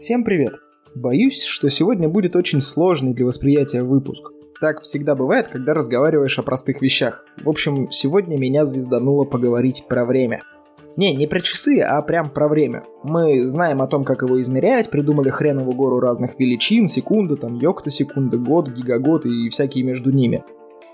Всем 0.00 0.24
привет! 0.24 0.54
Боюсь, 0.94 1.42
что 1.42 1.68
сегодня 1.68 2.08
будет 2.08 2.34
очень 2.34 2.62
сложный 2.62 3.12
для 3.12 3.26
восприятия 3.26 3.82
выпуск. 3.82 4.32
Так 4.58 4.80
всегда 4.80 5.14
бывает, 5.14 5.48
когда 5.48 5.74
разговариваешь 5.74 6.38
о 6.38 6.42
простых 6.42 6.80
вещах. 6.80 7.26
В 7.42 7.50
общем, 7.50 7.90
сегодня 7.90 8.38
меня 8.38 8.64
звездануло 8.64 9.24
поговорить 9.24 9.84
про 9.90 10.06
время. 10.06 10.40
Не, 10.96 11.14
не 11.14 11.26
про 11.26 11.42
часы, 11.42 11.80
а 11.80 12.00
прям 12.00 12.30
про 12.30 12.48
время. 12.48 12.84
Мы 13.02 13.46
знаем 13.46 13.82
о 13.82 13.86
том, 13.88 14.04
как 14.04 14.22
его 14.22 14.40
измерять, 14.40 14.88
придумали 14.88 15.28
хреновую 15.28 15.76
гору 15.76 16.00
разных 16.00 16.40
величин, 16.40 16.86
секунды, 16.86 17.36
там, 17.36 17.56
йокта-секунды, 17.56 18.38
год, 18.38 18.70
гигагод 18.70 19.26
и 19.26 19.50
всякие 19.50 19.84
между 19.84 20.10
ними. 20.10 20.42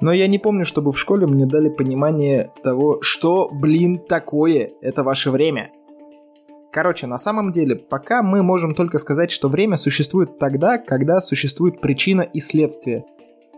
Но 0.00 0.12
я 0.12 0.26
не 0.26 0.38
помню, 0.38 0.64
чтобы 0.64 0.90
в 0.90 0.98
школе 0.98 1.28
мне 1.28 1.46
дали 1.46 1.68
понимание 1.68 2.50
того, 2.64 2.98
что, 3.02 3.50
блин, 3.52 3.98
такое 3.98 4.72
это 4.80 5.04
ваше 5.04 5.30
время. 5.30 5.70
Короче, 6.76 7.06
на 7.06 7.16
самом 7.16 7.52
деле, 7.52 7.74
пока 7.74 8.22
мы 8.22 8.42
можем 8.42 8.74
только 8.74 8.98
сказать, 8.98 9.30
что 9.30 9.48
время 9.48 9.78
существует 9.78 10.38
тогда, 10.38 10.76
когда 10.76 11.22
существует 11.22 11.80
причина 11.80 12.20
и 12.20 12.38
следствие. 12.38 13.06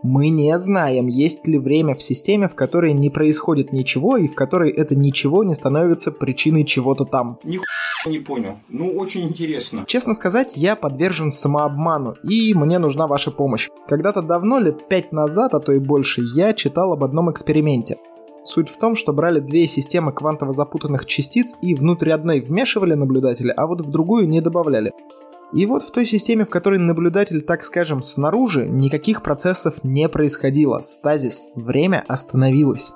Мы 0.01 0.29
не 0.29 0.57
знаем, 0.57 1.07
есть 1.07 1.45
ли 1.45 1.57
время 1.57 1.95
в 1.95 2.01
системе, 2.01 2.47
в 2.47 2.55
которой 2.55 2.93
не 2.93 3.09
происходит 3.09 3.73
ничего, 3.73 4.15
и 4.15 4.29
в 4.29 4.35
которой 4.35 4.71
это 4.71 4.95
ничего 4.95 5.43
не 5.43 5.53
становится 5.53 6.13
причиной 6.13 6.63
чего-то 6.63 7.03
там. 7.03 7.39
Нихуя 7.43 7.65
не 8.05 8.19
понял. 8.19 8.59
Ну, 8.69 8.89
очень 8.91 9.27
интересно. 9.27 9.83
Честно 9.85 10.13
сказать, 10.13 10.55
я 10.55 10.77
подвержен 10.77 11.33
самообману, 11.33 12.15
и 12.23 12.53
мне 12.53 12.79
нужна 12.79 13.05
ваша 13.05 13.31
помощь. 13.31 13.67
Когда-то 13.89 14.21
давно, 14.21 14.59
лет 14.59 14.87
пять 14.87 15.11
назад, 15.11 15.53
а 15.53 15.59
то 15.59 15.73
и 15.73 15.79
больше, 15.79 16.21
я 16.35 16.53
читал 16.53 16.93
об 16.93 17.03
одном 17.03 17.29
эксперименте. 17.29 17.97
Суть 18.43 18.69
в 18.69 18.77
том, 18.77 18.95
что 18.95 19.13
брали 19.13 19.39
две 19.39 19.67
системы 19.67 20.11
квантово 20.11 20.51
запутанных 20.51 21.05
частиц 21.05 21.57
и 21.61 21.75
внутрь 21.75 22.11
одной 22.11 22.39
вмешивали 22.39 22.93
наблюдателя, 22.93 23.53
а 23.53 23.67
вот 23.67 23.81
в 23.81 23.89
другую 23.89 24.27
не 24.27 24.41
добавляли. 24.41 24.93
И 25.53 25.65
вот 25.65 25.83
в 25.83 25.91
той 25.91 26.05
системе, 26.05 26.45
в 26.45 26.49
которой 26.49 26.77
наблюдатель, 26.77 27.41
так 27.41 27.63
скажем, 27.63 28.01
снаружи, 28.01 28.67
никаких 28.67 29.23
процессов 29.23 29.83
не 29.83 30.07
происходило. 30.07 30.79
Стазис. 30.81 31.49
Время 31.55 32.03
остановилось. 32.07 32.93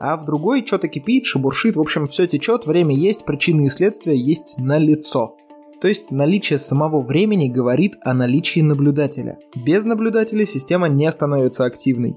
А 0.00 0.16
в 0.16 0.24
другой 0.24 0.66
что-то 0.66 0.88
кипит, 0.88 1.26
шебуршит, 1.26 1.76
в 1.76 1.80
общем, 1.80 2.06
все 2.06 2.26
течет, 2.26 2.66
время 2.66 2.96
есть, 2.96 3.24
причины 3.24 3.66
и 3.66 3.68
следствия 3.68 4.16
есть 4.16 4.56
на 4.58 4.78
лицо. 4.78 5.36
То 5.80 5.88
есть 5.88 6.10
наличие 6.10 6.58
самого 6.58 7.02
времени 7.02 7.48
говорит 7.48 7.96
о 8.02 8.14
наличии 8.14 8.60
наблюдателя. 8.60 9.38
Без 9.54 9.84
наблюдателя 9.84 10.46
система 10.46 10.88
не 10.88 11.10
становится 11.10 11.64
активной. 11.66 12.16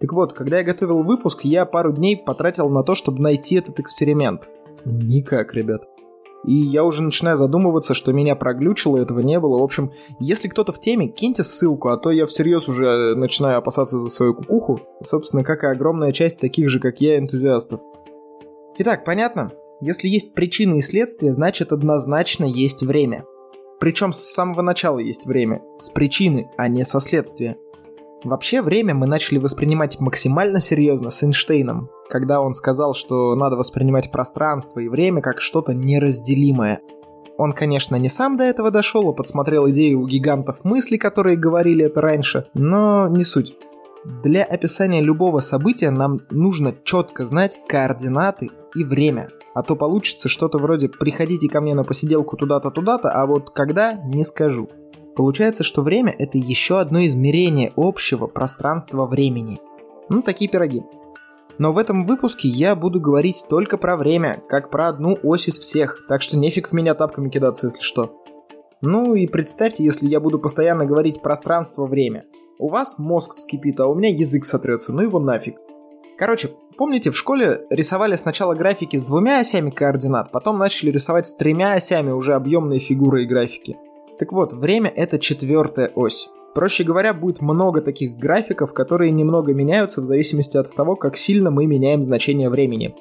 Так 0.00 0.12
вот, 0.12 0.32
когда 0.32 0.58
я 0.58 0.64
готовил 0.64 1.02
выпуск, 1.02 1.40
я 1.44 1.66
пару 1.66 1.92
дней 1.92 2.16
потратил 2.16 2.68
на 2.68 2.82
то, 2.82 2.94
чтобы 2.94 3.20
найти 3.20 3.56
этот 3.56 3.80
эксперимент. 3.80 4.48
Никак, 4.84 5.54
ребят. 5.54 5.88
И 6.44 6.54
я 6.54 6.84
уже 6.84 7.02
начинаю 7.02 7.36
задумываться, 7.36 7.94
что 7.94 8.12
меня 8.12 8.36
проглючило, 8.36 8.96
этого 8.96 9.20
не 9.20 9.40
было. 9.40 9.58
В 9.58 9.62
общем, 9.62 9.90
если 10.20 10.48
кто-то 10.48 10.72
в 10.72 10.80
теме, 10.80 11.08
киньте 11.08 11.42
ссылку, 11.42 11.88
а 11.88 11.96
то 11.96 12.10
я 12.10 12.26
всерьез 12.26 12.68
уже 12.68 12.84
э, 12.84 13.14
начинаю 13.16 13.58
опасаться 13.58 13.98
за 13.98 14.08
свою 14.08 14.34
кукуху. 14.34 14.80
Собственно, 15.00 15.42
как 15.42 15.64
и 15.64 15.66
огромная 15.66 16.12
часть 16.12 16.38
таких 16.38 16.70
же, 16.70 16.78
как 16.78 17.00
я, 17.00 17.18
энтузиастов. 17.18 17.80
Итак, 18.78 19.04
понятно? 19.04 19.50
Если 19.80 20.08
есть 20.08 20.34
причины 20.34 20.78
и 20.78 20.80
следствия, 20.80 21.32
значит 21.32 21.72
однозначно 21.72 22.44
есть 22.44 22.82
время. 22.82 23.24
Причем 23.80 24.12
с 24.12 24.20
самого 24.20 24.62
начала 24.62 24.98
есть 24.98 25.26
время. 25.26 25.62
С 25.76 25.90
причины, 25.90 26.50
а 26.56 26.68
не 26.68 26.84
со 26.84 27.00
следствия. 27.00 27.56
Вообще, 28.24 28.62
время 28.62 28.94
мы 28.94 29.06
начали 29.06 29.38
воспринимать 29.38 30.00
максимально 30.00 30.60
серьезно 30.60 31.10
с 31.10 31.22
Эйнштейном, 31.22 31.88
когда 32.08 32.40
он 32.40 32.52
сказал, 32.52 32.92
что 32.92 33.36
надо 33.36 33.56
воспринимать 33.56 34.10
пространство 34.10 34.80
и 34.80 34.88
время 34.88 35.22
как 35.22 35.40
что-то 35.40 35.72
неразделимое. 35.72 36.80
Он, 37.36 37.52
конечно, 37.52 37.94
не 37.94 38.08
сам 38.08 38.36
до 38.36 38.42
этого 38.42 38.72
дошел, 38.72 39.08
а 39.08 39.12
подсмотрел 39.12 39.70
идею 39.70 40.00
у 40.00 40.06
гигантов 40.08 40.64
мысли, 40.64 40.96
которые 40.96 41.36
говорили 41.36 41.84
это 41.84 42.00
раньше, 42.00 42.46
но 42.54 43.06
не 43.06 43.22
суть. 43.22 43.56
Для 44.24 44.42
описания 44.42 45.00
любого 45.00 45.38
события 45.38 45.90
нам 45.90 46.18
нужно 46.30 46.74
четко 46.82 47.24
знать 47.24 47.60
координаты 47.68 48.50
и 48.74 48.82
время. 48.82 49.28
А 49.54 49.62
то 49.62 49.76
получится 49.76 50.28
что-то 50.28 50.58
вроде 50.58 50.88
«приходите 50.88 51.48
ко 51.48 51.60
мне 51.60 51.74
на 51.74 51.84
посиделку 51.84 52.36
туда-то, 52.36 52.70
туда-то», 52.70 53.10
а 53.10 53.26
вот 53.26 53.50
когда– 53.50 53.92
не 54.04 54.24
скажу. 54.24 54.68
Получается, 55.18 55.64
что 55.64 55.82
время— 55.82 56.14
это 56.20 56.38
еще 56.38 56.78
одно 56.78 57.04
измерение 57.04 57.72
общего 57.74 58.28
пространства-времени. 58.28 59.58
Ну, 60.08 60.22
такие 60.22 60.48
пироги. 60.48 60.84
Но 61.58 61.72
в 61.72 61.78
этом 61.78 62.06
выпуске 62.06 62.46
я 62.46 62.76
буду 62.76 63.00
говорить 63.00 63.44
только 63.50 63.78
про 63.78 63.96
время, 63.96 64.40
как 64.48 64.70
про 64.70 64.86
одну 64.86 65.18
ось 65.24 65.48
из 65.48 65.58
всех, 65.58 66.04
так 66.08 66.22
что 66.22 66.38
нефиг 66.38 66.68
в 66.68 66.72
меня 66.72 66.94
тапками 66.94 67.30
кидаться, 67.30 67.66
если 67.66 67.82
что. 67.82 68.22
Ну 68.80 69.16
и 69.16 69.26
представьте, 69.26 69.82
если 69.82 70.06
я 70.06 70.20
буду 70.20 70.38
постоянно 70.38 70.86
говорить 70.86 71.20
пространство-время. 71.20 72.26
У 72.60 72.68
вас 72.68 72.96
мозг 72.96 73.34
вскипит, 73.34 73.80
а 73.80 73.88
у 73.88 73.96
меня 73.96 74.10
язык 74.10 74.44
сотрется, 74.44 74.92
ну 74.92 75.02
его 75.02 75.18
нафиг. 75.18 75.56
Короче, 76.16 76.52
помните, 76.76 77.10
в 77.10 77.18
школе 77.18 77.62
рисовали 77.70 78.14
сначала 78.14 78.54
графики 78.54 78.96
с 78.96 79.02
двумя 79.02 79.40
осями 79.40 79.70
координат, 79.70 80.30
потом 80.30 80.58
начали 80.58 80.92
рисовать 80.92 81.26
с 81.26 81.34
тремя 81.34 81.72
осями 81.72 82.12
уже 82.12 82.34
объемные 82.34 82.78
фигуры 82.78 83.24
и 83.24 83.26
графики. 83.26 83.76
Так 84.18 84.32
вот, 84.32 84.52
время 84.52 84.92
это 84.94 85.18
четвертая 85.18 85.92
ось. 85.94 86.28
Проще 86.54 86.82
говоря, 86.82 87.14
будет 87.14 87.40
много 87.40 87.80
таких 87.80 88.16
графиков, 88.16 88.72
которые 88.72 89.12
немного 89.12 89.54
меняются 89.54 90.00
в 90.00 90.04
зависимости 90.04 90.56
от 90.56 90.74
того, 90.74 90.96
как 90.96 91.16
сильно 91.16 91.50
мы 91.50 91.66
меняем 91.66 92.02
значение 92.02 92.48
времени. 92.48 92.94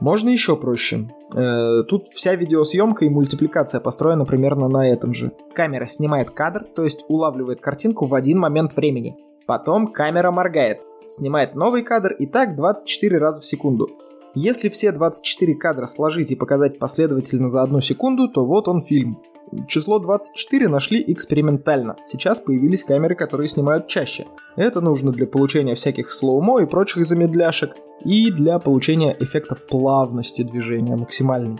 Можно 0.00 0.30
еще 0.30 0.56
проще. 0.56 1.08
Э, 1.34 1.82
тут 1.82 2.08
вся 2.08 2.34
видеосъемка 2.34 3.04
и 3.04 3.08
мультипликация 3.08 3.80
построена 3.80 4.24
примерно 4.24 4.68
на 4.68 4.88
этом 4.88 5.12
же. 5.12 5.32
Камера 5.54 5.86
снимает 5.86 6.30
кадр, 6.30 6.64
то 6.64 6.84
есть 6.84 7.04
улавливает 7.08 7.60
картинку 7.60 8.06
в 8.06 8.14
один 8.14 8.38
момент 8.38 8.74
времени. 8.76 9.16
Потом 9.46 9.88
камера 9.88 10.30
моргает, 10.30 10.80
снимает 11.08 11.54
новый 11.54 11.82
кадр 11.82 12.12
и 12.12 12.26
так 12.26 12.54
24 12.54 13.18
раза 13.18 13.42
в 13.42 13.44
секунду. 13.44 13.88
Если 14.34 14.68
все 14.68 14.92
24 14.92 15.54
кадра 15.54 15.86
сложить 15.86 16.30
и 16.30 16.36
показать 16.36 16.78
последовательно 16.78 17.48
за 17.48 17.62
одну 17.62 17.80
секунду, 17.80 18.28
то 18.28 18.44
вот 18.44 18.68
он 18.68 18.82
фильм. 18.82 19.22
Число 19.66 19.98
24 19.98 20.68
нашли 20.68 21.02
экспериментально. 21.06 21.96
Сейчас 22.02 22.40
появились 22.40 22.84
камеры, 22.84 23.14
которые 23.14 23.48
снимают 23.48 23.86
чаще. 23.86 24.26
Это 24.56 24.80
нужно 24.82 25.10
для 25.10 25.26
получения 25.26 25.74
всяких 25.74 26.10
слоумо 26.10 26.60
и 26.60 26.66
прочих 26.66 27.06
замедляшек, 27.06 27.74
и 28.04 28.30
для 28.30 28.58
получения 28.58 29.16
эффекта 29.18 29.54
плавности 29.54 30.42
движения 30.42 30.96
максимальной. 30.96 31.58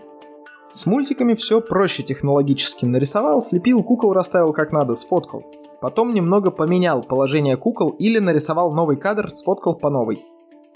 С 0.71 0.85
мультиками 0.85 1.35
все 1.35 1.63
проще 1.63 2.03
технологически. 2.03 2.85
Нарисовал, 2.85 3.43
слепил, 3.43 3.83
кукол 3.83 4.13
расставил 4.13 4.53
как 4.53 4.71
надо, 4.71 4.95
сфоткал. 4.95 5.45
Потом 5.81 6.13
немного 6.13 6.51
поменял 6.51 7.03
положение 7.03 7.57
кукол 7.57 7.91
или 7.91 8.19
нарисовал 8.19 8.73
новый 8.73 8.99
кадр, 8.99 9.31
сфоткал 9.31 9.77
по 9.77 9.89
новой. 9.89 10.25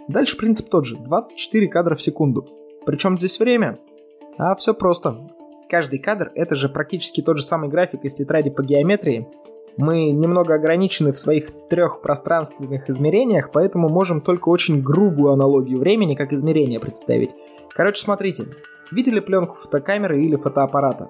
Дальше 0.08 0.36
принцип 0.36 0.68
тот 0.68 0.86
же, 0.86 0.96
24 0.96 1.68
кадра 1.68 1.94
в 1.94 2.02
секунду. 2.02 2.46
Причем 2.84 3.18
здесь 3.18 3.38
время? 3.38 3.78
А 4.38 4.54
все 4.56 4.74
просто 4.74 5.28
каждый 5.68 5.98
кадр— 5.98 6.30
это 6.34 6.54
же 6.54 6.68
практически 6.68 7.22
тот 7.22 7.38
же 7.38 7.44
самый 7.44 7.68
график 7.68 8.04
из 8.04 8.12
тетради 8.12 8.50
по 8.50 8.62
геометрии. 8.62 9.26
Мы 9.78 10.10
немного 10.10 10.54
ограничены 10.54 11.12
в 11.12 11.18
своих 11.18 11.50
трех 11.70 12.02
пространственных 12.02 12.90
измерениях, 12.90 13.50
поэтому 13.52 13.88
можем 13.88 14.20
только 14.20 14.50
очень 14.50 14.82
грубую 14.82 15.32
аналогию 15.32 15.78
времени 15.78 16.14
как 16.14 16.32
измерение 16.34 16.78
представить. 16.78 17.34
Короче, 17.70 18.02
смотрите. 18.02 18.48
Видели 18.90 19.20
пленку 19.20 19.56
фотокамеры 19.56 20.22
или 20.22 20.36
фотоаппарата? 20.36 21.08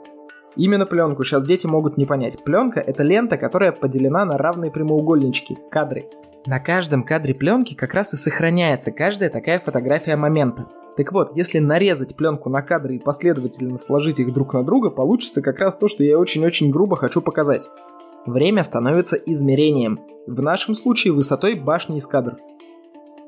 Именно 0.54 0.86
пленку 0.86 1.24
сейчас 1.24 1.44
дети 1.44 1.66
могут 1.66 1.96
не 1.96 2.04
понять. 2.04 2.38
Пленка— 2.44 2.78
это 2.86 3.02
лента, 3.02 3.36
которая 3.38 3.72
поделена 3.72 4.24
на 4.24 4.38
равные 4.38 4.70
прямоугольнички, 4.70 5.58
кадры. 5.70 6.08
На 6.44 6.58
каждом 6.58 7.04
кадре 7.04 7.34
пленки 7.34 7.74
как 7.74 7.94
раз 7.94 8.14
и 8.14 8.16
сохраняется 8.16 8.90
каждая 8.90 9.30
такая 9.30 9.60
фотография 9.60 10.16
момента. 10.16 10.66
Так 10.96 11.12
вот, 11.12 11.36
если 11.36 11.58
нарезать 11.58 12.16
пленку 12.16 12.50
на 12.50 12.62
кадры 12.62 12.96
и 12.96 12.98
последовательно 12.98 13.78
сложить 13.78 14.18
их 14.18 14.32
друг 14.32 14.52
на 14.52 14.64
друга, 14.64 14.90
получится 14.90 15.40
как 15.40 15.58
раз 15.60 15.76
то, 15.76 15.86
что 15.86 16.02
я 16.02 16.18
очень-очень 16.18 16.70
грубо 16.70 16.96
хочу 16.96 17.22
показать. 17.22 17.70
Время 18.26 18.64
становится 18.64 19.16
измерением, 19.16 20.00
в 20.26 20.42
нашем 20.42 20.74
случае 20.74 21.12
высотой 21.12 21.54
башни 21.54 21.96
из 21.96 22.06
кадров. 22.06 22.38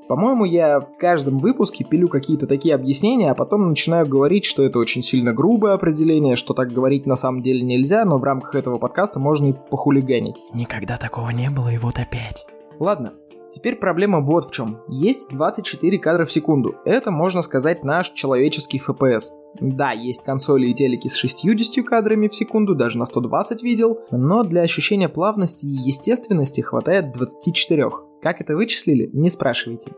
По-моему, 0.08 0.44
я 0.44 0.80
в 0.80 0.96
каждом 0.98 1.38
выпуске 1.38 1.84
пилю 1.84 2.08
какие-то 2.08 2.46
такие 2.46 2.74
объяснения, 2.74 3.30
а 3.30 3.34
потом 3.34 3.68
начинаю 3.68 4.06
говорить, 4.06 4.44
что 4.44 4.62
это 4.62 4.78
очень 4.78 5.02
сильно 5.02 5.32
грубое 5.32 5.72
определение, 5.72 6.36
что 6.36 6.52
так 6.52 6.72
говорить 6.72 7.06
на 7.06 7.16
самом 7.16 7.42
деле 7.42 7.62
нельзя, 7.62 8.04
но 8.04 8.18
в 8.18 8.24
рамках 8.24 8.54
этого 8.56 8.78
подкаста 8.78 9.18
можно 9.18 9.46
и 9.46 9.52
похулиганить. 9.52 10.44
Никогда 10.52 10.98
такого 10.98 11.30
не 11.30 11.48
было, 11.48 11.70
и 11.70 11.78
вот 11.78 11.98
опять. 11.98 12.44
Ладно, 12.78 13.14
Теперь 13.54 13.76
проблема 13.76 14.20
вот 14.20 14.46
в 14.46 14.50
чем. 14.50 14.80
Есть 14.88 15.30
24 15.30 15.98
кадра 16.00 16.24
в 16.24 16.32
секунду. 16.32 16.74
Это, 16.84 17.12
можно 17.12 17.40
сказать, 17.40 17.84
наш 17.84 18.10
человеческий 18.10 18.82
FPS. 18.84 19.30
Да, 19.60 19.92
есть 19.92 20.24
консоли 20.24 20.66
и 20.66 20.74
телеки 20.74 21.06
с 21.06 21.14
60 21.14 21.86
кадрами 21.86 22.26
в 22.26 22.34
секунду, 22.34 22.74
даже 22.74 22.98
на 22.98 23.04
120 23.04 23.62
видел, 23.62 24.00
но 24.10 24.42
для 24.42 24.62
ощущения 24.62 25.08
плавности 25.08 25.66
и 25.66 25.86
естественности 25.86 26.62
хватает 26.62 27.12
24. 27.12 27.90
Как 28.20 28.40
это 28.40 28.56
вычислили, 28.56 29.08
не 29.12 29.30
спрашивайте. 29.30 29.92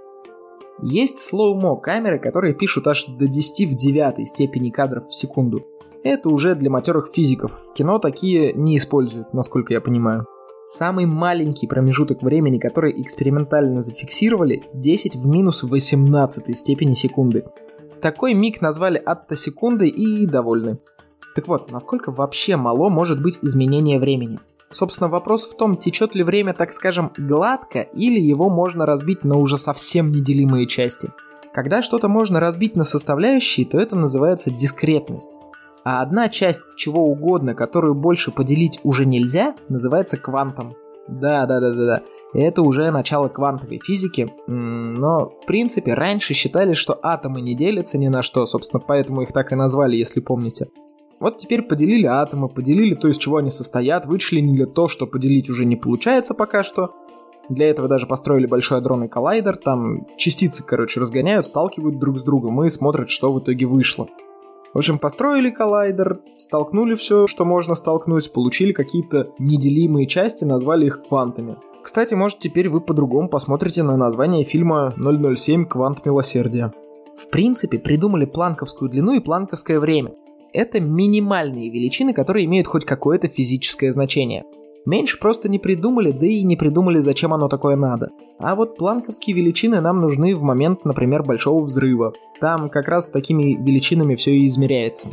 Есть 0.82 1.16
слоумо 1.16 1.76
камеры, 1.76 2.18
которые 2.18 2.52
пишут 2.52 2.86
аж 2.86 3.06
до 3.06 3.26
10 3.26 3.70
в 3.70 3.74
девятой 3.74 4.26
степени 4.26 4.68
кадров 4.68 5.08
в 5.08 5.14
секунду. 5.14 5.66
Это 6.04 6.28
уже 6.28 6.54
для 6.54 6.68
матерых 6.68 7.10
физиков. 7.14 7.58
В 7.70 7.72
кино 7.72 7.98
такие 7.98 8.52
не 8.52 8.76
используют, 8.76 9.32
насколько 9.32 9.72
я 9.72 9.80
понимаю. 9.80 10.26
Самый 10.68 11.06
маленький 11.06 11.68
промежуток 11.68 12.22
времени, 12.22 12.58
который 12.58 13.00
экспериментально 13.00 13.80
зафиксировали, 13.82 14.64
10 14.74 15.14
в 15.14 15.24
минус 15.24 15.62
18 15.62 16.58
степени 16.58 16.92
секунды. 16.92 17.44
Такой 18.02 18.34
миг 18.34 18.60
назвали 18.60 18.98
аттосекундой 18.98 19.90
и 19.90 20.26
довольны. 20.26 20.78
Так 21.36 21.46
вот, 21.46 21.70
насколько 21.70 22.10
вообще 22.10 22.56
мало 22.56 22.88
может 22.88 23.22
быть 23.22 23.38
изменение 23.42 24.00
времени? 24.00 24.40
Собственно, 24.68 25.08
вопрос 25.08 25.46
в 25.46 25.56
том, 25.56 25.76
течет 25.76 26.16
ли 26.16 26.24
время, 26.24 26.52
так 26.52 26.72
скажем, 26.72 27.12
гладко, 27.16 27.82
или 27.82 28.18
его 28.18 28.50
можно 28.50 28.86
разбить 28.86 29.22
на 29.22 29.38
уже 29.38 29.58
совсем 29.58 30.10
неделимые 30.10 30.66
части. 30.66 31.10
Когда 31.54 31.80
что-то 31.80 32.08
можно 32.08 32.40
разбить 32.40 32.74
на 32.74 32.82
составляющие, 32.82 33.64
то 33.64 33.78
это 33.78 33.94
называется 33.94 34.50
дискретность. 34.50 35.38
А 35.88 36.02
одна 36.02 36.28
часть 36.28 36.62
чего 36.76 37.04
угодно, 37.04 37.54
которую 37.54 37.94
больше 37.94 38.32
поделить 38.32 38.80
уже 38.82 39.06
нельзя, 39.06 39.54
называется 39.68 40.16
квантом. 40.16 40.74
Да, 41.06 41.46
да, 41.46 41.60
да, 41.60 41.72
да, 41.72 41.86
да. 41.86 42.02
Это 42.34 42.62
уже 42.62 42.90
начало 42.90 43.28
квантовой 43.28 43.78
физики, 43.78 44.28
но 44.48 45.30
в 45.30 45.46
принципе 45.46 45.94
раньше 45.94 46.34
считали, 46.34 46.72
что 46.74 46.98
атомы 47.00 47.40
не 47.40 47.54
делятся 47.54 47.98
ни 47.98 48.08
на 48.08 48.22
что, 48.22 48.46
собственно, 48.46 48.82
поэтому 48.84 49.22
их 49.22 49.30
так 49.30 49.52
и 49.52 49.54
назвали, 49.54 49.94
если 49.94 50.18
помните. 50.18 50.66
Вот 51.20 51.36
теперь 51.36 51.62
поделили 51.62 52.06
атомы, 52.06 52.48
поделили 52.48 52.94
то, 52.94 53.06
из 53.06 53.16
чего 53.16 53.36
они 53.36 53.50
состоят, 53.50 54.06
вычленили 54.06 54.64
то, 54.64 54.88
что 54.88 55.06
поделить 55.06 55.48
уже 55.50 55.64
не 55.64 55.76
получается 55.76 56.34
пока 56.34 56.64
что. 56.64 56.96
Для 57.48 57.70
этого 57.70 57.86
даже 57.86 58.08
построили 58.08 58.46
большой 58.46 58.78
адронный 58.78 59.08
коллайдер, 59.08 59.56
там 59.56 60.04
частицы, 60.16 60.64
короче, 60.66 60.98
разгоняют, 60.98 61.46
сталкивают 61.46 62.00
друг 62.00 62.18
с 62.18 62.24
другом 62.24 62.64
и 62.64 62.70
смотрят, 62.70 63.08
что 63.08 63.32
в 63.32 63.38
итоге 63.38 63.66
вышло. 63.66 64.08
В 64.74 64.78
общем, 64.78 64.98
построили 64.98 65.50
коллайдер, 65.50 66.20
столкнули 66.36 66.94
все, 66.94 67.26
что 67.26 67.44
можно 67.44 67.74
столкнуть, 67.74 68.32
получили 68.32 68.72
какие-то 68.72 69.30
неделимые 69.38 70.06
части, 70.06 70.44
назвали 70.44 70.86
их 70.86 71.02
квантами. 71.08 71.56
Кстати, 71.82 72.14
может 72.14 72.38
теперь 72.38 72.68
вы 72.68 72.80
по-другому 72.80 73.28
посмотрите 73.28 73.82
на 73.82 73.96
название 73.96 74.44
фильма 74.44 74.92
007 74.96 75.66
«Квант 75.66 76.04
милосердия». 76.04 76.72
В 77.16 77.28
принципе, 77.30 77.78
придумали 77.78 78.26
планковскую 78.26 78.90
длину 78.90 79.12
и 79.12 79.20
планковское 79.20 79.80
время– 79.80 80.12
это 80.56 80.80
минимальные 80.80 81.68
величины, 81.68 82.14
которые 82.14 82.46
имеют 82.46 82.66
хоть 82.66 82.86
какое-то 82.86 83.28
физическое 83.28 83.92
значение. 83.92 84.44
Меньше 84.86 85.18
просто 85.18 85.48
не 85.48 85.58
придумали, 85.58 86.12
да 86.12 86.26
и 86.26 86.44
не 86.44 86.56
придумали, 86.56 87.00
зачем 87.00 87.34
оно 87.34 87.48
такое 87.48 87.74
надо. 87.74 88.10
А 88.38 88.54
вот 88.54 88.76
планковские 88.76 89.34
величины 89.34 89.80
нам 89.80 90.00
нужны 90.00 90.36
в 90.36 90.42
момент, 90.42 90.84
например, 90.84 91.24
большого 91.24 91.64
взрыва. 91.64 92.12
Там 92.40 92.70
как 92.70 92.86
раз 92.86 93.10
такими 93.10 93.56
величинами 93.60 94.14
все 94.14 94.36
и 94.36 94.46
измеряется. 94.46 95.08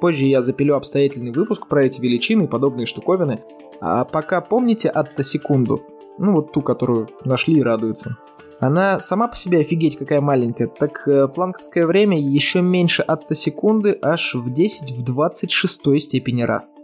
Позже 0.00 0.26
я 0.26 0.42
запилю 0.42 0.74
обстоятельный 0.74 1.30
выпуск 1.30 1.68
про 1.68 1.84
эти 1.84 2.00
величины 2.00 2.44
и 2.44 2.48
подобные 2.48 2.86
штуковины. 2.86 3.38
А 3.80 4.04
пока 4.04 4.40
помните 4.40 4.88
аттосекунду? 4.88 5.82
Ну 6.18 6.32
вот 6.32 6.52
ту, 6.52 6.60
которую 6.60 7.08
нашли 7.24 7.54
и 7.54 7.62
радуются. 7.62 8.16
Она 8.58 8.98
сама 8.98 9.28
по 9.28 9.36
себе 9.36 9.60
офигеть 9.60 9.96
какая 9.96 10.20
маленькая, 10.20 10.68
так 10.68 11.06
э, 11.06 11.28
планковское 11.28 11.86
время 11.86 12.18
еще 12.18 12.62
меньше 12.62 13.02
аттосекунды 13.02 13.98
аж 14.00 14.34
в 14.34 14.52
10 14.52 14.92
в 14.92 15.04
26 15.04 16.00
степени 16.00 16.42
раз. 16.42 16.74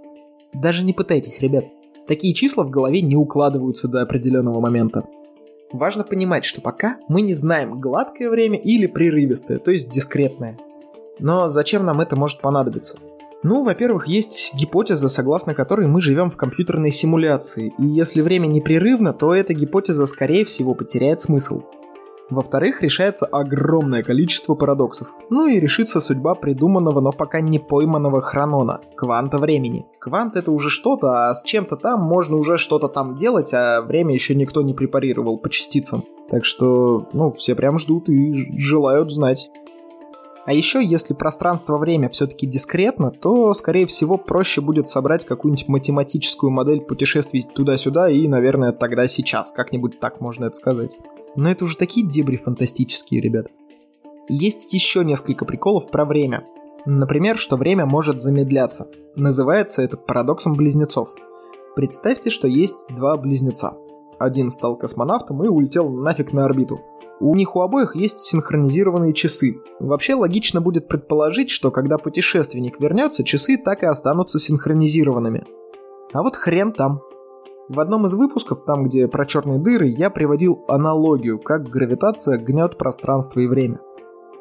Даже 0.52 0.84
не 0.84 0.92
пытайтесь, 0.92 1.40
ребят. 1.40 1.64
Такие 2.10 2.34
числа 2.34 2.64
в 2.64 2.70
голове 2.70 3.02
не 3.02 3.14
укладываются 3.14 3.86
до 3.86 4.02
определенного 4.02 4.58
момента. 4.58 5.04
Важно 5.72 6.02
понимать, 6.02 6.44
что 6.44 6.60
пока 6.60 6.96
мы 7.06 7.20
не 7.20 7.34
знаем, 7.34 7.80
гладкое 7.80 8.28
время 8.28 8.58
или 8.58 8.88
прерывистое, 8.88 9.60
то 9.60 9.70
есть 9.70 9.90
дискретное. 9.90 10.58
Но 11.20 11.48
зачем 11.48 11.84
нам 11.84 12.00
это 12.00 12.16
может 12.16 12.40
понадобиться? 12.40 12.98
Ну, 13.44 13.62
во-первых, 13.62 14.08
есть 14.08 14.50
гипотеза, 14.54 15.08
согласно 15.08 15.54
которой 15.54 15.86
мы 15.86 16.00
живем 16.00 16.32
в 16.32 16.36
компьютерной 16.36 16.90
симуляции, 16.90 17.72
и 17.78 17.86
если 17.86 18.22
время 18.22 18.48
непрерывно, 18.48 19.12
то 19.12 19.32
эта 19.32 19.54
гипотеза, 19.54 20.04
скорее 20.06 20.44
всего, 20.44 20.74
потеряет 20.74 21.20
смысл. 21.20 21.62
Во-вторых, 22.30 22.82
решается 22.82 23.26
огромное 23.26 24.02
количество 24.02 24.54
парадоксов. 24.54 25.12
Ну 25.30 25.46
и 25.46 25.58
решится 25.58 26.00
судьба 26.00 26.34
придуманного, 26.34 27.00
но 27.00 27.10
пока 27.10 27.40
не 27.40 27.58
пойманного 27.58 28.20
хронона, 28.20 28.80
кванта 28.94 29.38
времени. 29.38 29.86
Квант 29.98 30.36
это 30.36 30.52
уже 30.52 30.70
что-то, 30.70 31.28
а 31.28 31.34
с 31.34 31.42
чем-то 31.42 31.76
там 31.76 32.00
можно 32.00 32.36
уже 32.36 32.56
что-то 32.56 32.88
там 32.88 33.16
делать, 33.16 33.52
а 33.52 33.82
время 33.82 34.14
еще 34.14 34.34
никто 34.34 34.62
не 34.62 34.74
препарировал 34.74 35.38
по 35.38 35.50
частицам. 35.50 36.04
Так 36.30 36.44
что, 36.44 37.08
ну, 37.12 37.32
все 37.32 37.56
прям 37.56 37.78
ждут 37.78 38.08
и 38.08 38.56
желают 38.56 39.10
знать. 39.10 39.50
А 40.46 40.52
еще, 40.52 40.82
если 40.82 41.12
пространство-время 41.12 42.08
все-таки 42.08 42.46
дискретно, 42.46 43.10
то, 43.10 43.52
скорее 43.54 43.86
всего, 43.86 44.16
проще 44.16 44.60
будет 44.60 44.88
собрать 44.88 45.24
какую-нибудь 45.24 45.68
математическую 45.68 46.50
модель 46.50 46.80
путешествий 46.80 47.42
туда-сюда 47.42 48.08
и, 48.08 48.26
наверное, 48.26 48.72
тогда 48.72 49.06
сейчас, 49.06 49.52
как-нибудь 49.52 50.00
так 50.00 50.20
можно 50.20 50.46
это 50.46 50.56
сказать. 50.56 50.98
Но 51.36 51.50
это 51.50 51.64
уже 51.64 51.76
такие 51.76 52.06
дебри 52.06 52.36
фантастические, 52.36 53.20
ребят. 53.20 53.48
Есть 54.28 54.72
еще 54.72 55.04
несколько 55.04 55.44
приколов 55.44 55.90
про 55.90 56.04
время. 56.04 56.46
Например, 56.86 57.36
что 57.36 57.56
время 57.56 57.84
может 57.84 58.22
замедляться. 58.22 58.88
Называется 59.16 59.82
это 59.82 59.96
парадоксом 59.96 60.54
близнецов. 60.54 61.10
Представьте, 61.76 62.30
что 62.30 62.48
есть 62.48 62.86
два 62.90 63.16
близнеца. 63.16 63.74
Один 64.18 64.50
стал 64.50 64.76
космонавтом 64.76 65.44
и 65.44 65.48
улетел 65.48 65.90
нафиг 65.90 66.32
на 66.32 66.44
орбиту. 66.44 66.80
У 67.22 67.34
них 67.34 67.54
у 67.54 67.60
обоих 67.60 67.96
есть 67.96 68.18
синхронизированные 68.18 69.12
часы. 69.12 69.58
Вообще 69.78 70.14
логично 70.14 70.62
будет 70.62 70.88
предположить, 70.88 71.50
что 71.50 71.70
когда 71.70 71.98
путешественник 71.98 72.80
вернется, 72.80 73.24
часы 73.24 73.58
так 73.58 73.82
и 73.82 73.86
останутся 73.86 74.38
синхронизированными. 74.38 75.44
А 76.14 76.22
вот 76.22 76.36
хрен 76.36 76.72
там. 76.72 77.02
В 77.68 77.78
одном 77.78 78.06
из 78.06 78.14
выпусков, 78.14 78.64
там 78.64 78.84
где 78.84 79.06
про 79.06 79.26
черные 79.26 79.58
дыры, 79.58 79.86
я 79.86 80.08
приводил 80.08 80.64
аналогию, 80.66 81.38
как 81.38 81.68
гравитация 81.68 82.38
гнет 82.38 82.78
пространство 82.78 83.40
и 83.40 83.46
время. 83.46 83.80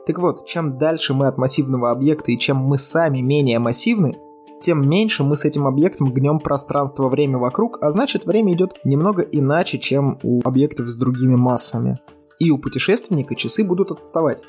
Так 0.08 0.18
вот, 0.18 0.48
чем 0.48 0.78
дальше 0.78 1.14
мы 1.14 1.28
от 1.28 1.38
массивного 1.38 1.92
объекта 1.92 2.32
и 2.32 2.40
чем 2.40 2.58
мы 2.58 2.78
сами 2.78 3.20
менее 3.20 3.60
массивны, 3.60 4.16
тем 4.62 4.90
меньше 4.90 5.26
мы 5.26 5.36
с 5.36 5.44
этим 5.44 5.68
объектом 5.68 6.14
гнем 6.14 6.40
пространство-время 6.40 7.38
вокруг, 7.40 7.78
а 7.82 7.92
значит 7.92 8.26
время 8.26 8.54
идет 8.54 8.80
немного 8.86 9.22
иначе, 9.22 9.80
чем 9.80 10.18
у 10.24 10.40
объектов 10.46 10.88
с 10.88 10.96
другими 10.96 11.36
массами 11.36 12.00
и 12.40 12.52
у 12.52 12.58
путешественника 12.58 13.36
часы 13.36 13.64
будут 13.64 13.92
отставать. 13.92 14.44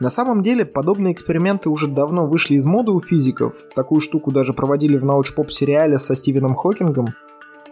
На 0.00 0.10
самом 0.10 0.42
деле, 0.42 0.64
подобные 0.64 1.12
эксперименты 1.12 1.68
уже 1.68 1.88
давно 1.88 2.26
вышли 2.26 2.54
из 2.54 2.64
моды 2.64 2.92
у 2.92 3.00
физиков. 3.00 3.54
Такую 3.74 4.00
штуку 4.00 4.30
даже 4.30 4.52
проводили 4.52 4.96
в 4.96 5.04
научпоп-сериале 5.04 5.98
со 5.98 6.14
Стивеном 6.14 6.54
Хокингом. 6.54 7.06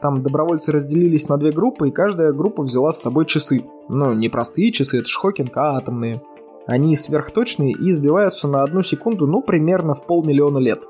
Там 0.03 0.23
добровольцы 0.23 0.73
разделились 0.73 1.29
на 1.29 1.38
две 1.38 1.53
группы, 1.53 1.88
и 1.88 1.93
каждая 1.93 2.33
группа 2.33 2.65
взяла 2.65 2.93
с 2.93 3.00
собой 3.00 3.26
часы. 3.26 3.65
Ну, 3.88 4.12
не 4.12 4.29
простые 4.29 4.73
часы, 4.73 4.99
это 4.99 5.09
ж 5.09 5.15
Хокинг, 5.15 5.57
а 5.57 5.76
атомные. 5.76 6.21
Они 6.67 6.97
сверхточные 6.97 7.73
и 7.73 7.93
сбиваются 7.93 8.49
на 8.49 8.65
одну 8.65 8.83
секунду, 8.83 9.29
ну, 9.29 9.41
примерно 9.41 9.95
в 9.95 10.05
полмиллиона 10.05 10.59
лет. 10.59 10.83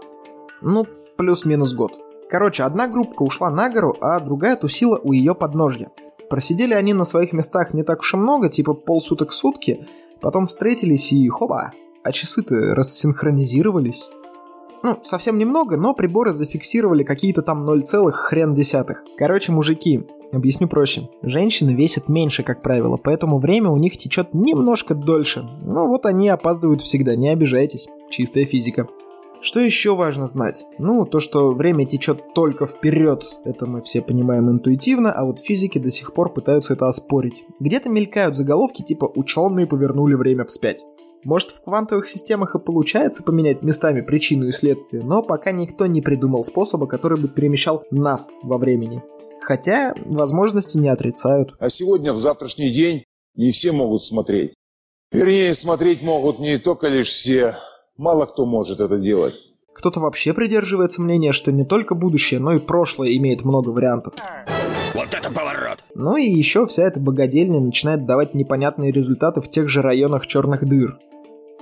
Ну, 0.62 0.86
плюс-минус 1.18 1.74
год. 1.74 1.92
Короче, 2.30 2.62
одна 2.62 2.88
группка 2.88 3.22
ушла 3.22 3.50
на 3.50 3.68
гору, 3.68 3.94
а 4.00 4.18
другая 4.20 4.56
тусила 4.56 4.98
у 5.02 5.12
ее 5.12 5.34
подножья. 5.34 5.90
Просидели 6.28 6.74
они 6.74 6.92
на 6.92 7.04
своих 7.04 7.32
местах 7.32 7.72
не 7.74 7.82
так 7.82 8.00
уж 8.00 8.14
и 8.14 8.16
много, 8.16 8.48
типа 8.48 8.74
полсуток 8.74 9.32
сутки, 9.32 9.86
потом 10.20 10.46
встретились 10.46 11.12
и 11.12 11.28
хоба, 11.28 11.72
а 12.02 12.12
часы-то 12.12 12.74
рассинхронизировались. 12.74 14.08
Ну, 14.82 14.98
совсем 15.02 15.38
немного, 15.38 15.76
но 15.76 15.94
приборы 15.94 16.32
зафиксировали 16.32 17.02
какие-то 17.02 17.42
там 17.42 17.64
0, 17.64 17.82
хрен 18.12 18.54
десятых. 18.54 19.04
Короче, 19.16 19.52
мужики, 19.52 20.06
объясню 20.32 20.68
проще. 20.68 21.08
Женщины 21.22 21.70
весят 21.70 22.08
меньше, 22.08 22.42
как 22.42 22.62
правило, 22.62 22.96
поэтому 22.96 23.38
время 23.38 23.70
у 23.70 23.76
них 23.76 23.96
течет 23.96 24.34
немножко 24.34 24.94
дольше. 24.94 25.42
Ну 25.62 25.86
вот 25.88 26.06
они 26.06 26.28
опаздывают 26.28 26.82
всегда, 26.82 27.16
не 27.16 27.28
обижайтесь. 27.30 27.88
Чистая 28.10 28.44
физика. 28.44 28.86
Что 29.42 29.60
еще 29.60 29.94
важно 29.94 30.26
знать? 30.26 30.66
Ну, 30.78 31.04
то, 31.04 31.20
что 31.20 31.52
время 31.52 31.86
течет 31.86 32.34
только 32.34 32.66
вперед, 32.66 33.24
это 33.44 33.66
мы 33.66 33.80
все 33.82 34.00
понимаем 34.00 34.50
интуитивно, 34.50 35.12
а 35.12 35.24
вот 35.24 35.38
физики 35.38 35.78
до 35.78 35.90
сих 35.90 36.14
пор 36.14 36.32
пытаются 36.32 36.72
это 36.72 36.88
оспорить. 36.88 37.44
Где-то 37.60 37.88
мелькают 37.88 38.36
заголовки 38.36 38.82
типа 38.82 39.10
«ученые 39.14 39.66
повернули 39.66 40.14
время 40.14 40.44
вспять». 40.44 40.84
Может, 41.24 41.50
в 41.50 41.62
квантовых 41.62 42.08
системах 42.08 42.54
и 42.54 42.58
получается 42.58 43.22
поменять 43.22 43.62
местами 43.62 44.00
причину 44.00 44.46
и 44.46 44.52
следствие, 44.52 45.02
но 45.02 45.22
пока 45.22 45.50
никто 45.50 45.86
не 45.86 46.00
придумал 46.00 46.44
способа, 46.44 46.86
который 46.86 47.18
бы 47.18 47.28
перемещал 47.28 47.84
нас 47.90 48.30
во 48.42 48.58
времени. 48.58 49.02
Хотя 49.40 49.94
возможности 50.04 50.78
не 50.78 50.88
отрицают. 50.88 51.54
А 51.58 51.68
сегодня, 51.68 52.12
в 52.12 52.18
завтрашний 52.18 52.70
день, 52.70 53.04
не 53.34 53.50
все 53.50 53.72
могут 53.72 54.04
смотреть. 54.04 54.54
Вернее, 55.10 55.54
смотреть 55.54 56.02
могут 56.02 56.38
не 56.38 56.58
только 56.58 56.88
лишь 56.88 57.08
все, 57.10 57.54
Мало 57.96 58.26
кто 58.26 58.44
может 58.44 58.80
это 58.80 58.98
делать. 58.98 59.52
Кто-то 59.72 60.00
вообще 60.00 60.34
придерживается 60.34 61.00
мнения, 61.00 61.32
что 61.32 61.50
не 61.50 61.64
только 61.64 61.94
будущее, 61.94 62.40
но 62.40 62.52
и 62.54 62.58
прошлое 62.58 63.16
имеет 63.16 63.44
много 63.44 63.70
вариантов. 63.70 64.14
Вот 64.94 65.08
это 65.12 65.30
поворот! 65.30 65.78
Ну 65.94 66.16
и 66.16 66.28
еще 66.28 66.66
вся 66.66 66.86
эта 66.86 67.00
богадельня 67.00 67.60
начинает 67.60 68.06
давать 68.06 68.34
непонятные 68.34 68.92
результаты 68.92 69.40
в 69.40 69.48
тех 69.48 69.68
же 69.68 69.80
районах 69.80 70.26
черных 70.26 70.66
дыр. 70.66 70.98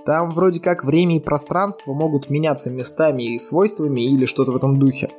Там 0.05 0.31
вроде 0.31 0.61
как 0.61 0.85
время 0.85 1.17
и 1.17 1.21
пространство 1.21 1.93
могут 1.93 2.29
меняться 2.31 2.71
местами 2.71 3.35
и 3.35 3.39
свойствами 3.39 4.01
или 4.01 4.27
что-то 4.27 4.53
в 4.53 4.57
этом 4.57 4.79
духе. 4.79 5.11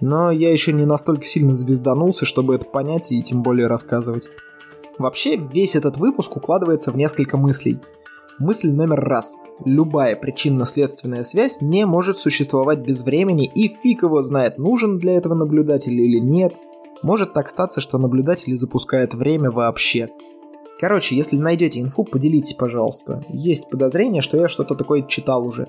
Но 0.00 0.30
я 0.30 0.50
еще 0.50 0.72
не 0.72 0.84
настолько 0.84 1.24
сильно 1.24 1.54
звезданулся, 1.54 2.26
чтобы 2.26 2.54
это 2.54 2.66
понять 2.66 3.10
и 3.12 3.22
тем 3.22 3.42
более 3.42 3.68
рассказывать. 3.68 4.28
Вообще, 4.98 5.36
весь 5.36 5.76
этот 5.76 5.96
выпуск 5.96 6.36
укладывается 6.36 6.92
в 6.92 6.96
несколько 6.96 7.36
мыслей. 7.36 7.78
Мысль 8.42 8.72
номер 8.72 8.98
раз. 8.98 9.36
Любая 9.64 10.16
причинно-следственная 10.16 11.22
связь 11.22 11.60
не 11.60 11.86
может 11.86 12.18
существовать 12.18 12.80
без 12.80 13.04
времени, 13.04 13.46
и 13.46 13.68
фиг 13.68 14.02
его 14.02 14.20
знает, 14.20 14.58
нужен 14.58 14.98
для 14.98 15.12
этого 15.12 15.34
наблюдатель 15.34 15.92
или 15.92 16.18
нет. 16.18 16.56
Может 17.04 17.34
так 17.34 17.48
статься, 17.48 17.80
что 17.80 17.98
наблюдатели 17.98 18.56
запускают 18.56 19.14
время 19.14 19.52
вообще. 19.52 20.08
Короче, 20.80 21.14
если 21.14 21.36
найдете 21.36 21.80
инфу, 21.80 22.02
поделитесь, 22.02 22.54
пожалуйста. 22.54 23.24
Есть 23.28 23.70
подозрение, 23.70 24.22
что 24.22 24.36
я 24.38 24.48
что-то 24.48 24.74
такое 24.74 25.02
читал 25.02 25.46
уже. 25.46 25.68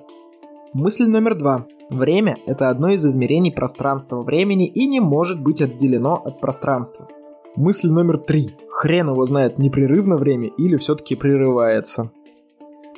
Мысль 0.73 1.05
номер 1.05 1.37
два. 1.37 1.67
Время– 1.91 2.37
это 2.47 2.69
одно 2.69 2.89
из 2.89 3.05
измерений 3.05 3.51
пространства-времени 3.51 4.65
и 4.65 4.87
не 4.87 4.99
может 4.99 5.39
быть 5.39 5.61
отделено 5.61 6.15
от 6.15 6.41
пространства. 6.41 7.07
Мысль 7.55 7.91
номер 7.91 8.17
три. 8.17 8.55
Хрен 8.71 9.09
его 9.09 9.23
знает, 9.27 9.59
непрерывно 9.59 10.17
время 10.17 10.49
или 10.57 10.75
все-таки 10.77 11.13
прерывается. 11.13 12.09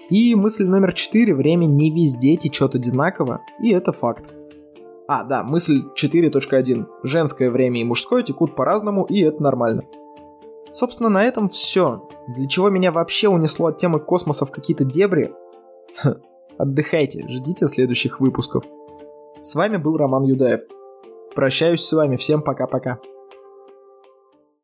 И 0.10 0.36
мысль 0.36 0.66
номер 0.66 0.94
четыре. 0.94 1.34
Время 1.34 1.66
не 1.66 1.90
везде 1.90 2.36
течет 2.36 2.76
одинаково, 2.76 3.42
и 3.60 3.72
это 3.72 3.92
факт. 3.92 4.34
А, 5.08 5.24
да, 5.24 5.44
мысль 5.44 5.84
4.1. 5.96 6.86
Женское 7.04 7.52
время 7.52 7.82
и 7.82 7.84
мужское 7.84 8.24
текут 8.24 8.56
по-разному, 8.56 9.06
и 9.06 9.22
это 9.22 9.42
нормально. 9.42 9.84
Собственно, 10.74 11.10
на 11.10 11.24
этом 11.24 11.50
все. 11.50 12.08
Для 12.28 12.48
чего 12.48 12.70
меня 12.70 12.92
вообще 12.92 13.30
унесло 13.30 13.68
от 13.68 13.78
темы 13.78 14.00
космоса 14.00 14.46
в 14.46 14.52
какие-то 14.52 14.84
дебри? 14.84 15.34
Отдыхайте, 16.58 17.28
ждите 17.28 17.68
следующих 17.68 18.20
выпусков. 18.20 18.64
С 19.42 19.56
вами 19.56 19.78
был 19.78 19.98
Роман 19.98 20.24
Юдаев. 20.24 20.62
Прощаюсь 21.36 21.82
с 21.82 21.94
вами, 21.94 22.16
всем 22.16 22.42
пока-пока. 22.42 23.00